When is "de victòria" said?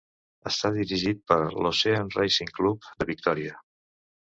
3.03-3.63